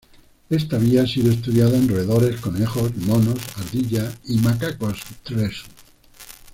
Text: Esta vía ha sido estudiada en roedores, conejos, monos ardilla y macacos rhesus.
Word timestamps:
Esta 0.49 0.79
vía 0.79 1.03
ha 1.03 1.07
sido 1.07 1.31
estudiada 1.31 1.77
en 1.77 1.87
roedores, 1.87 2.39
conejos, 2.41 2.91
monos 3.05 3.37
ardilla 3.59 4.11
y 4.25 4.37
macacos 4.39 4.97
rhesus. 5.25 5.67